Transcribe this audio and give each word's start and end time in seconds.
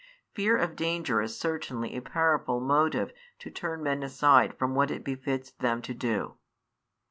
Fear 0.33 0.57
of 0.57 0.75
danger 0.75 1.21
is 1.21 1.39
certainly 1.39 1.95
a 1.95 2.01
powerful 2.01 2.59
motive 2.59 3.13
to 3.37 3.51
turn 3.51 3.83
men 3.83 4.01
aside 4.01 4.57
from 4.57 4.73
what 4.73 4.89
it 4.89 5.03
befits 5.03 5.51
them 5.51 5.79
to 5.83 5.93
do. 5.93 6.37